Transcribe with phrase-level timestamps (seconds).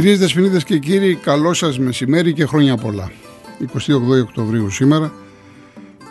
[0.00, 3.10] Κυρίες Δεσποινίδες και κύριοι, καλό σας μεσημέρι και χρόνια πολλά.
[3.60, 5.12] 28 Οκτωβρίου σήμερα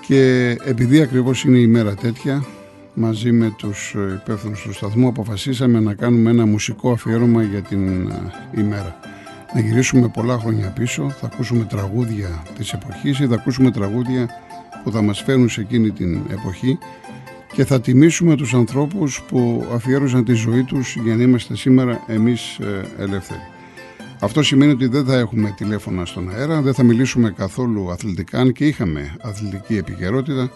[0.08, 2.46] και επειδή ακριβώς είναι η μέρα τέτοια,
[2.94, 8.32] μαζί με τους υπεύθυνους του σταθμού αποφασίσαμε να κάνουμε ένα μουσικό αφιέρωμα για την ε,
[8.58, 9.00] ημέρα.
[9.54, 14.30] Να γυρίσουμε πολλά χρόνια πίσω, θα ακούσουμε τραγούδια της εποχής ή θα ακούσουμε τραγούδια
[14.84, 16.78] που θα μας φέρουν σε εκείνη την εποχή
[17.54, 22.58] και θα τιμήσουμε τους ανθρώπους που αφιέρωσαν τη ζωή τους για να είμαστε σήμερα εμείς
[22.58, 23.58] ε, ελεύθεροι.
[24.22, 28.52] Αυτό σημαίνει ότι δεν θα έχουμε τηλέφωνα στον αέρα, δεν θα μιλήσουμε καθόλου αθλητικά, αν
[28.52, 30.52] και είχαμε αθλητική επικαιρότητα.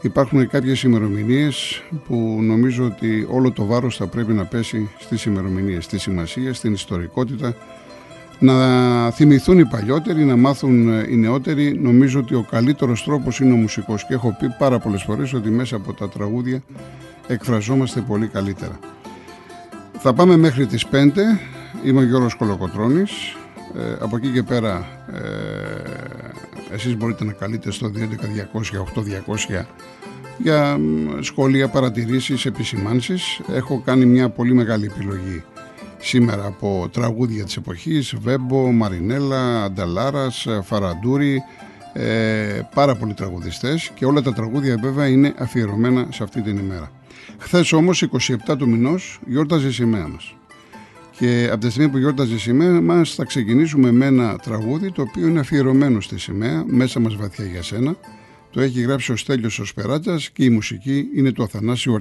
[0.00, 5.84] Υπάρχουν κάποιες ημερομηνίες που νομίζω ότι όλο το βάρος θα πρέπει να πέσει στις ημερομηνίες,
[5.84, 7.54] στη σημασίας, στην ιστορικότητα,
[8.38, 11.78] να θυμηθούν οι παλιότεροι, να μάθουν οι νεότεροι.
[11.78, 15.50] Νομίζω ότι ο καλύτερος τρόπος είναι ο μουσικός και έχω πει πάρα πολλές φορές ότι
[15.50, 16.62] μέσα από τα τραγούδια
[17.26, 18.78] εκφραζόμαστε πολύ καλύτερα.
[19.98, 20.94] Θα πάμε μέχρι τις 5
[21.84, 23.36] Είμαι ο Γιώργος Κολοκοτρώνης.
[23.76, 27.90] Ε, από εκεί και πέρα ε, εσείς μπορείτε να καλείτε στο
[29.56, 29.64] 211-200-8200
[30.38, 30.78] για
[31.20, 33.40] σχόλια, παρατηρήσεις, επισημάνσεις.
[33.52, 35.44] Έχω κάνει μια πολύ μεγάλη επιλογή
[35.98, 41.42] σήμερα από τραγούδια της εποχής, Βέμπο, Μαρινέλα, Ανταλάρας, Φαραντούρη,
[41.92, 46.90] ε, πάρα πολλοί τραγουδιστές και όλα τα τραγούδια βέβαια είναι αφιερωμένα σε αυτή την ημέρα.
[47.38, 50.37] Χθες όμως 27 του μηνός γιόρταζε η σημαία μας.
[51.18, 55.02] Και από τη στιγμή που γιόρταζε η σημαία μα θα ξεκινήσουμε με ένα τραγούδι το
[55.02, 57.96] οποίο είναι αφιερωμένο στη σημαία, μέσα μας βαθιά για σένα.
[58.50, 61.94] Το έχει γράψει ο Στέλιος ο Σπεράτσας και η μουσική είναι του Αθανάσιου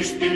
[0.00, 0.30] Christi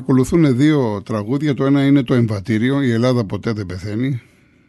[0.00, 1.54] ακολουθούν δύο τραγούδια.
[1.54, 4.20] Το ένα είναι το εμβατήριο, η Ελλάδα ποτέ δεν πεθαίνει.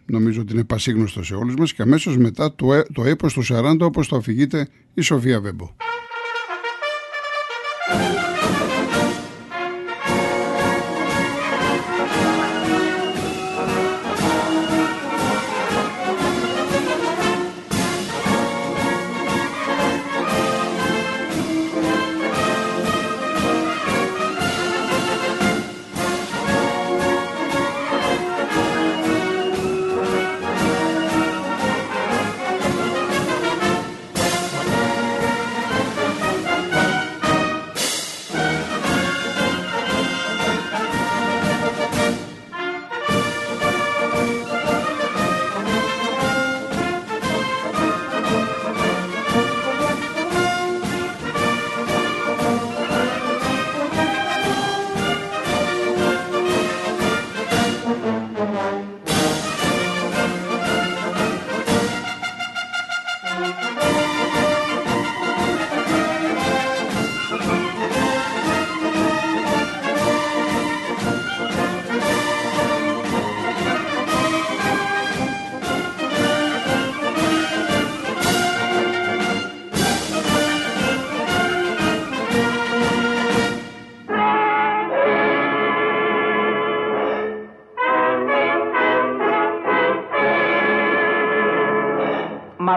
[0.06, 3.44] Νομίζω ότι είναι πασίγνωστο σε όλους μας και αμέσως μετά το, ε, το έπος του
[3.44, 5.76] 40 όπως το αφηγείται η Σοφία Βέμπο.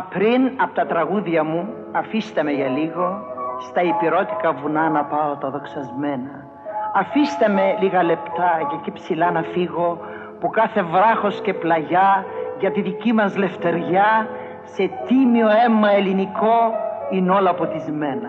[0.03, 3.27] Πριν από τα τραγούδια μου, αφήστε με για λίγο,
[3.61, 6.47] στα υπηρώτικα βουνά να πάω τα δοξασμένα.
[6.95, 9.99] Αφήστε με λίγα λεπτά και εκεί ψηλά να φύγω,
[10.35, 12.25] όπου κάθε βράχος και πλαγιά
[12.59, 14.29] για τη δική μας λευτεριά
[14.65, 16.73] σε τίμιο αίμα ελληνικό
[17.11, 18.29] είναι όλα ποτισμένα.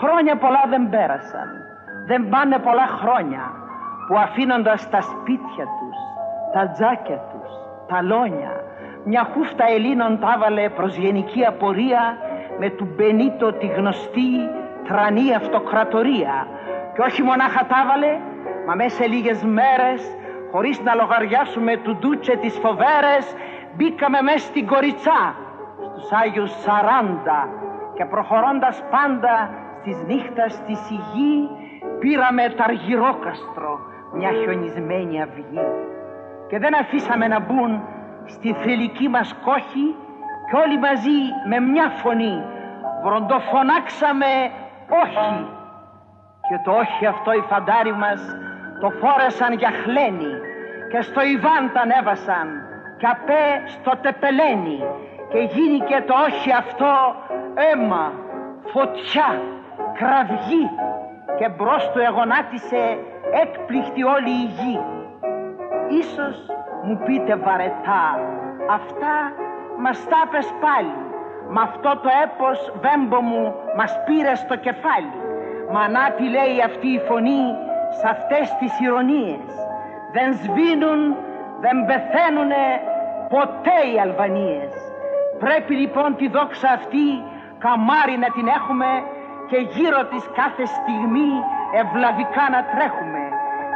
[0.00, 1.48] Χρόνια πολλά δεν πέρασαν,
[2.06, 3.52] δεν πάνε πολλά χρόνια
[4.08, 5.96] που αφήνοντας τα σπίτια τους,
[6.52, 7.50] τα τζάκια τους,
[7.88, 8.52] τα λόνια,
[9.04, 12.18] μια χούφτα Ελλήνων τα έβαλε προς γενική απορία
[12.58, 14.30] με του Μπενίτο τη γνωστή
[14.88, 16.46] τρανή αυτοκρατορία.
[16.94, 18.18] Και όχι μονάχα τα έβαλε,
[18.66, 20.16] μα μέσα σε λίγες μέρες
[20.52, 23.34] χωρίς να λογαριάσουμε του ντούτσε τις φοβέρες
[23.76, 25.34] μπήκαμε μέσα στην Κοριτσά
[25.84, 27.48] στους Άγιους Σαράντα.
[27.94, 29.50] Και προχωρώντας πάντα
[29.80, 31.48] στις νύχτας στη σιγή
[31.98, 33.80] πήραμε ταργυρόκαστρο
[34.12, 35.66] μια χιονισμένη αυγή.
[36.48, 37.82] Και δεν αφήσαμε να μπουν
[38.26, 39.96] στη θηλυκή μας κόχη
[40.50, 42.42] και όλοι μαζί με μια φωνή
[43.04, 44.32] βροντοφωνάξαμε
[45.04, 45.46] όχι
[46.48, 48.20] και το όχι αυτό οι φαντάροι μας
[48.80, 50.34] το φόρεσαν για χλένη
[50.90, 52.46] και στο Ιβάν τα ανέβασαν
[52.98, 54.78] και απέ στο τεπελένι
[55.32, 56.92] και γίνηκε το όχι αυτό
[57.54, 58.12] αίμα,
[58.72, 59.30] φωτιά,
[59.98, 60.70] κραυγή
[61.38, 62.98] και μπρος του εγωνάτισε
[63.42, 64.80] έκπληκτη όλη η γη.
[66.00, 66.36] Ίσως
[66.82, 68.04] μου πείτε βαρετά,
[68.70, 69.16] αυτά
[69.78, 70.22] μας τα
[70.64, 70.96] πάλι,
[71.52, 75.16] μ' αυτό το έπος βέμπο μου μας πήρες στο κεφάλι.
[75.72, 77.44] Μα να τι λέει αυτή η φωνή
[77.98, 79.46] σε αυτές τις ηρωνίες.
[80.12, 81.00] Δεν σβήνουν,
[81.64, 82.64] δεν πεθαίνουνε
[83.34, 84.72] ποτέ οι Αλβανίες.
[85.38, 87.06] Πρέπει λοιπόν τη δόξα αυτή
[87.64, 88.88] καμάρι να την έχουμε
[89.50, 91.30] και γύρω της κάθε στιγμή
[91.82, 93.22] ευλαβικά να τρέχουμε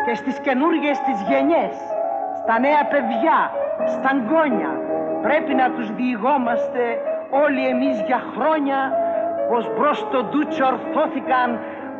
[0.04, 1.76] και στις καινούργιες τις γενιές,
[2.48, 3.38] στα νέα παιδιά,
[3.94, 4.72] στα γκόνια
[5.26, 6.82] πρέπει να τους διηγόμαστε
[7.44, 8.78] όλοι εμείς για χρόνια
[9.48, 11.48] πως μπρος στο ντούτσο ορθώθηκαν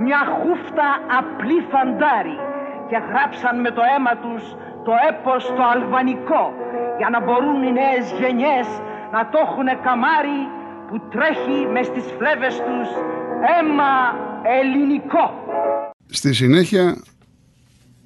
[0.06, 0.88] μια χούφτα
[1.18, 2.38] απλή φαντάρι
[2.88, 4.42] και γράψαν με το αίμα τους
[4.86, 6.44] το έπος το αλβανικό
[7.00, 8.68] για να μπορούν οι νέες γενιές
[9.14, 10.40] να το έχουν καμάρι
[10.86, 12.88] που τρέχει μες στις φλέβες τους
[13.52, 13.92] αίμα
[14.58, 15.26] ελληνικό.
[16.18, 16.84] Στη συνέχεια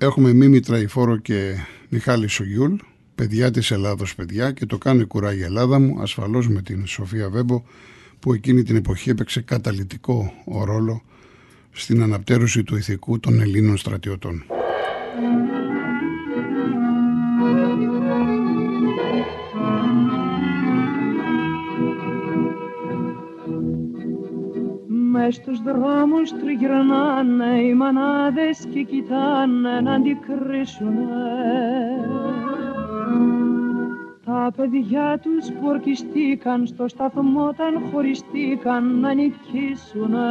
[0.08, 1.38] έχουμε Μίμη Τραϊφόρο και
[1.92, 2.74] Μιχάλη Σουγιούλ,
[3.14, 7.62] παιδιά της Ελλάδος παιδιά και το κάνει κουράγια Ελλάδα μου, ασφαλώς με την Σοφία Βέμπο
[8.20, 10.32] που εκείνη την εποχή έπαιξε καταλητικό
[10.64, 11.02] ρόλο
[11.70, 14.44] στην αναπτέρωση του ηθικού των Ελλήνων στρατιωτών.
[25.30, 31.10] Στους δρόμους τριγυρνάνε οι μανάδες και κοιτάνε να αντικρίσουνε.
[34.24, 40.28] Τα παιδιά τους που ορκιστήκαν στο σταθμό όταν χωριστήκαν να νικήσουνε.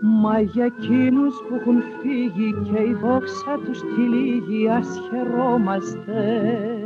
[0.00, 6.81] Μα για εκείνους που έχουν φύγει και η δόξα τους τυλίγει ας χαιρόμαστε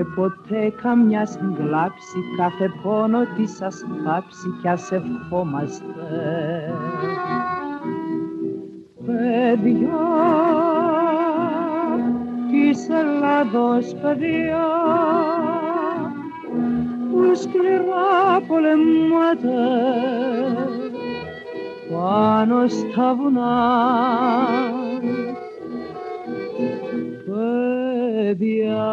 [0.00, 5.88] και ποτέ καμιά συγκλάψει κάθε πόνο της ας πάψει κι ας ευχόμαστε.
[9.06, 9.98] Παιδιά
[12.50, 14.66] της Ελλάδος παιδιά
[17.10, 19.58] που σκληρά πολεμάτε
[21.90, 24.79] πάνω στα βουνά
[28.30, 28.86] παιδιά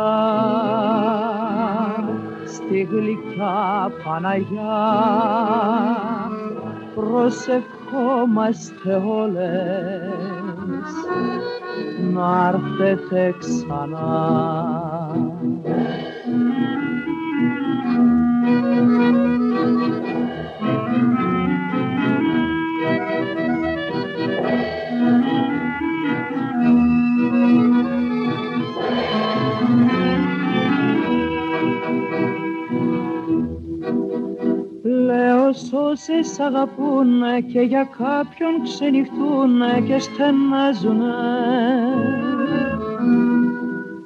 [2.46, 4.86] στη γλυκιά Παναγιά
[6.96, 10.12] προσευχόμαστε όλες
[12.14, 14.18] να έρθετε ξανά.
[35.72, 37.22] Όσες αγαπούν
[37.52, 41.14] και για κάποιον ξενυχτούν και στενάζουνε.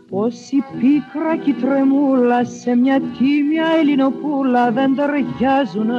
[0.10, 5.96] Πως η πίκρα και η τρεμούλα σε μια τίμια ελληνοπούλα δεν ταιριάζουνε.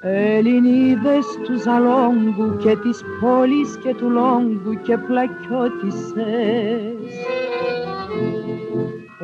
[0.00, 6.28] Ελληνίδες του Ζαλόγκου και της πόλης και του Λόγκου και πλακιώτισες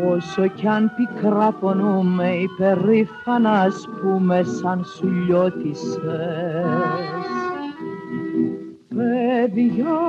[0.08, 5.98] Όσο κι αν πικρά πονούμε υπερήφανας ας πούμε σαν σου λιώτησες.
[8.88, 10.00] Παιδιά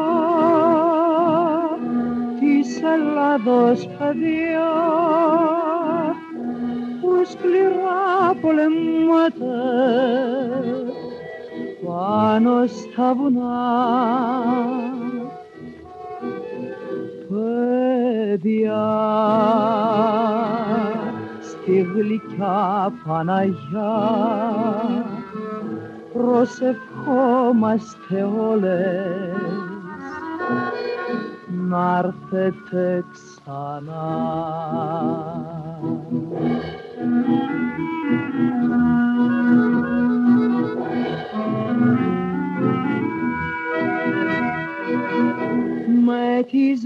[2.39, 4.71] της Ελλάδος παιδιά
[7.01, 9.45] που σκληρά πολεμάτε
[11.85, 14.84] πάνω στα βουνά
[18.35, 18.83] παιδιά
[21.41, 23.95] στη γλυκιά Παναγιά
[26.13, 29.35] προσευχόμαστε όλες
[31.69, 34.05] να έρθετε ξανά.
[46.05, 46.84] Με της νίκης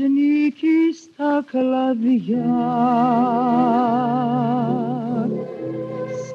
[1.89, 2.45] τα κλαδιά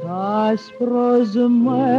[0.02, 1.94] σας προσμένουμε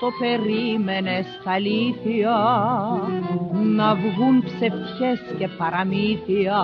[0.00, 2.36] το περίμενε στα αλήθεια;
[3.78, 6.60] Να βγουν ψευτιές και παραμύθια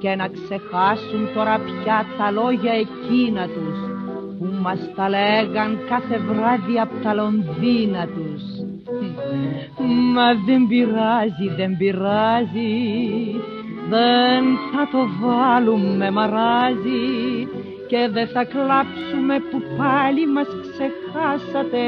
[0.00, 3.78] και να ξεχάσουν τώρα πια τα λόγια εκείνα τους
[4.38, 8.42] που μας τα λέγαν κάθε βράδυ από τα Λονδίνα τους.
[10.14, 12.74] Μα δεν πειράζει, δεν πειράζει,
[13.92, 17.06] δεν θα το βάλουμε μαράζει
[17.90, 21.84] και δεν θα κλάψουμε που πάλι μας ξεχάσατε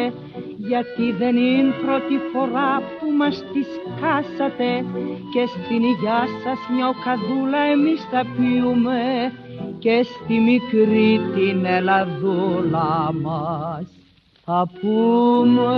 [0.57, 4.85] γιατί δεν είναι πρώτη φορά που μας τη σκάσατε
[5.33, 9.33] και στην υγειά σας μια οκαδούλα εμείς θα πιούμε
[9.79, 13.87] και στη μικρή την Ελλαδούλα μας
[14.45, 15.73] θα πούμε.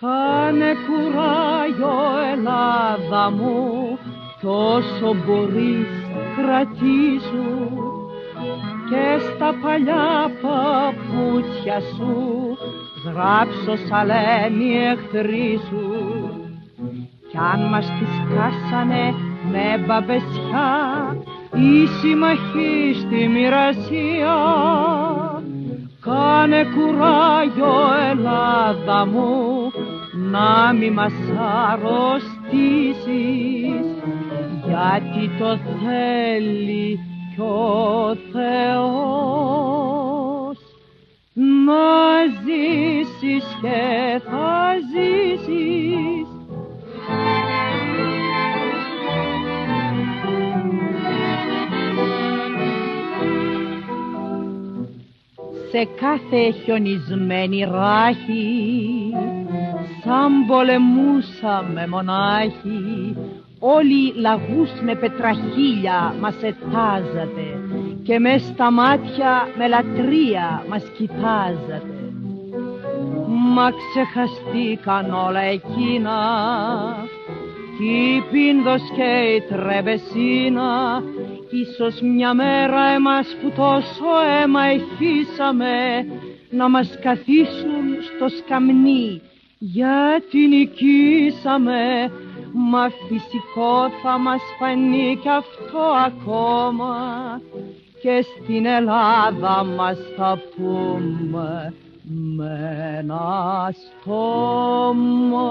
[0.00, 1.96] Κάνε κουράγιο
[2.32, 3.98] Ελλάδα μου
[4.40, 5.88] τόσο μπορείς
[6.36, 7.76] κρατήσου
[8.90, 12.56] και στα παλιά παπούτσια σου
[13.14, 15.86] γράψω σαλένη εχθροί σου.
[17.30, 19.14] Κι αν μας τις κάσανε
[19.52, 20.70] με μπαμπεσιά
[21.54, 24.36] η συμμαχή στη μοιρασία.
[26.00, 27.76] Κάνε κουράγιο
[28.10, 29.72] Ελλάδα μου
[30.30, 31.12] να μη μας
[31.70, 33.06] αρρωστήσεις.
[34.66, 36.98] Γιατί το θέλει
[37.34, 40.05] κι ο Θεός
[41.38, 46.28] να ζήσεις και θα ζήσεις.
[55.70, 59.12] Σε κάθε χιονισμένη ράχη
[60.04, 63.16] σαν πολεμούσαμε μονάχοι
[63.58, 67.75] Όλοι λαγούς με πετραχίλια μας ετάζατε
[68.06, 72.12] και με στα μάτια με λατρεία μας κοιτάζατε.
[73.54, 76.18] Μα ξεχαστήκαν όλα εκείνα.
[77.78, 81.02] Κι η Πίνδος και η Τρεμπεσίνα
[81.50, 84.10] ίσως μια μέρα εμάς που τόσο
[84.42, 86.06] αίμα εχίσαμε
[86.50, 87.84] να μας καθίσουν
[88.14, 89.20] στο σκαμνί.
[89.58, 92.10] Γιατί νικήσαμε
[92.58, 96.96] Μα φυσικό θα μας φανεί κι αυτό ακόμα
[98.06, 105.50] και στην Ελλάδα μας θα πούμε με ένα στόμα.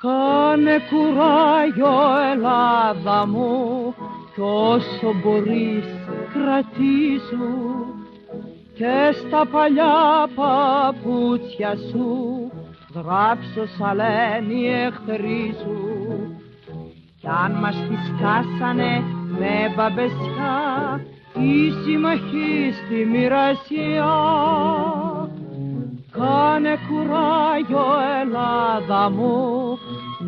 [0.00, 3.94] Κάνε κουράγιο Ελλάδα μου
[4.34, 5.86] κι όσο μπορείς
[6.32, 7.56] κρατήσου
[8.74, 12.50] και στα παλιά παπούτσια σου
[12.94, 15.78] γράψω σαλένη εχθροί σου
[17.20, 19.02] κι αν μας τις κάσανε
[19.38, 21.00] με μπαμπεσιά
[21.38, 24.14] η συμμαχή στη μοιρασία.
[26.10, 27.86] Κάνε κουράγιο
[28.20, 29.78] Ελλάδα μου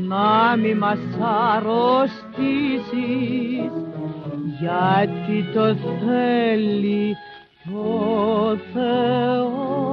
[0.09, 0.99] να μη μας
[1.55, 2.91] αρρωστήσεις
[4.61, 7.17] γιατί το θέλει
[7.73, 9.90] ο Θεός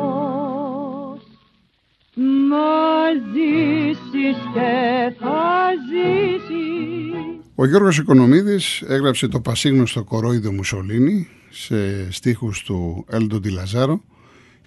[7.56, 14.04] Ο Γιώργος Οικονομίδης έγραψε το πασίγνωστο κορόιδο Μουσολίνη σε στίχους του Έλντο Λαζάρο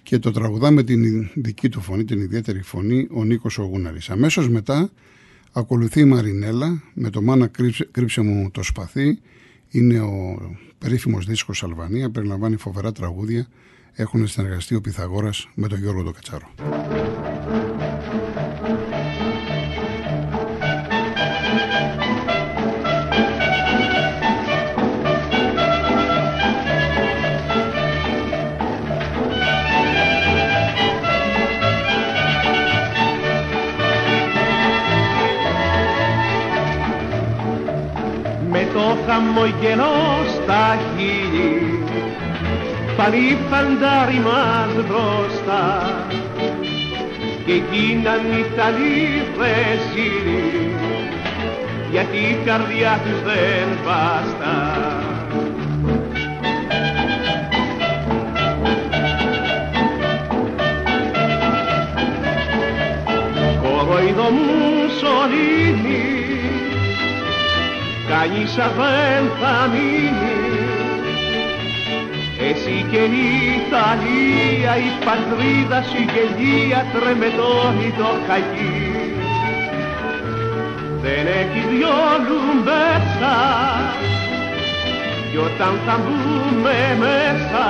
[0.03, 4.09] και το τραγουδά με την δική του φωνή, την ιδιαίτερη φωνή, ο Νίκος Ογούναρης.
[4.09, 4.89] Αμέσως μετά
[5.51, 9.19] ακολουθεί η Μαρινέλα με το «Μάνα κρύψε, κρύψε μου το σπαθί».
[9.69, 10.39] Είναι ο
[10.77, 13.47] περίφημος δίσκος Αλβανία, περιλαμβάνει φοβερά τραγούδια.
[13.93, 16.49] Έχουν συνεργαστεί ο Πυθαγόρας με τον Γιώργο Ντοκατσάρο.
[39.41, 41.83] Χαμογελό στα χείλη
[42.97, 45.65] πάλι φαντάρι μας μπροστά
[47.45, 50.75] και γίναν οι καλοί βρεσίλοι
[51.91, 54.70] γιατί η καρδιά τους δεν βάστα.
[68.21, 71.11] Κανείς δεν θα μείνεις.
[72.49, 73.27] Εσύ και η
[73.59, 78.89] Ιταλία, η πατρίδα σου γελία τρεμετώνει το χαγί
[81.03, 83.35] δεν έχει διόλου μέσα
[85.31, 87.65] κι όταν θα μπούμε μέσα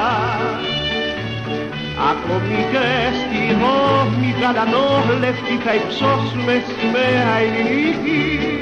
[2.12, 2.88] ακόμη και
[3.20, 8.61] στη Ρώμη γαλανόλευτη θα υψώσουμε σημαία ελληνική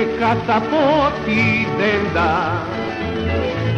[0.00, 0.82] και κατά από
[1.24, 1.40] τη
[1.78, 2.32] τέντα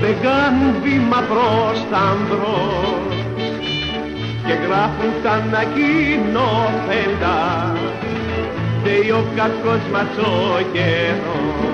[0.00, 3.14] δεν κάνουν βήμα προς τα μπρος
[4.46, 7.38] και γράφουν τα ανακοινωθέντα
[8.80, 11.71] φταίει ο κακός μας ο καιρός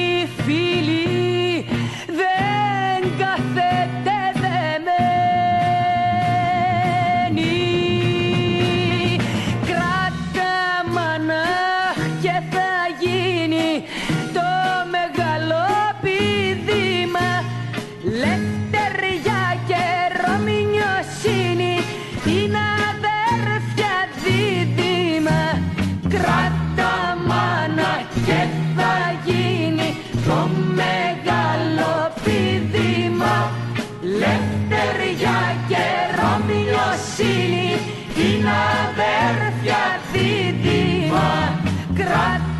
[42.03, 42.50] Grazie.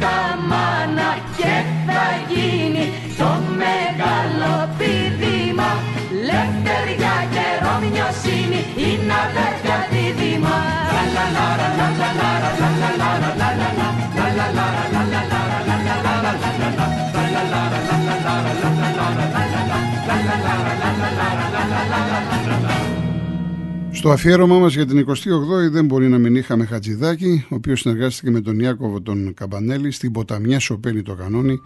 [24.01, 28.31] Στο αφιέρωμά μας για την 28η δεν μπορεί να μην είχαμε Χατζηδάκη, ο οποίος συνεργάστηκε
[28.31, 31.61] με τον Ιάκωβο τον Καμπανέλη στην ποταμιά Σοπένη το κανόνι,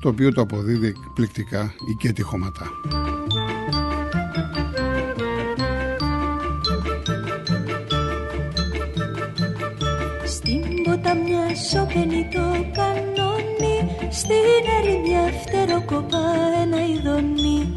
[0.00, 2.66] το οποίο το αποδίδει εκπληκτικά η Κέτη Χωματά.
[10.24, 13.76] Στην ποταμιά Σοπένη το κανόνι,
[14.10, 16.24] στην ερημιά φτεροκοπά
[16.62, 17.74] ένα ειδονί.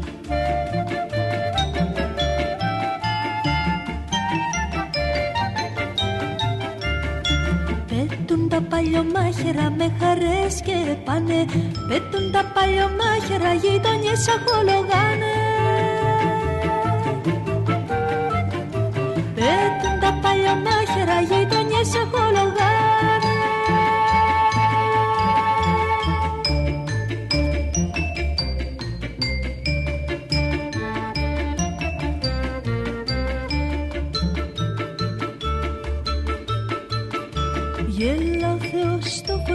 [8.70, 11.44] Παλιωμάχερα με χαρές και πάνε.
[11.88, 15.34] Πέτουν τα παλιωμάχερα γειτονιές αχολογάνε
[19.34, 22.79] Πέτουν τα παλιωμάχερα γειτονιές αχολογάνε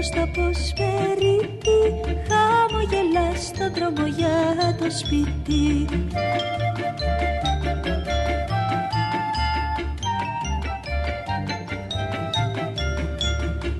[0.01, 1.79] στα ποσπερίτη
[2.27, 5.85] Χαμογελά στο δρόμο για το σπίτι.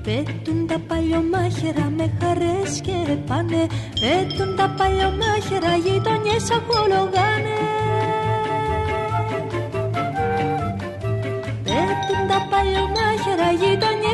[0.02, 3.66] Πέτουν τα παλιωμάχερα με χαρές και πάνε
[4.00, 7.55] Πέτουν τα παλιωμάχερα γειτονιές ακολογάνε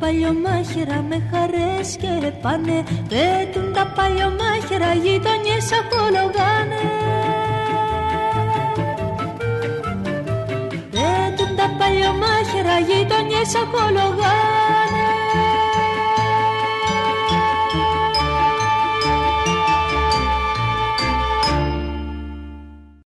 [0.00, 2.82] παλιωμάχερα με χαρές και πάνε.
[3.08, 6.82] Πέτουν τα παλιωμάχερα γειτονιές απολογάνε.
[10.94, 14.57] Πέτουν τα παλιωμάχερα γειτονιές απολογάνε